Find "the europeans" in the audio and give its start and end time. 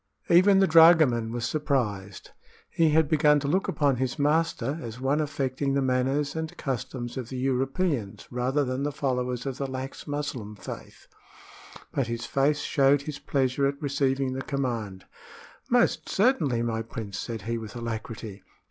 7.29-8.27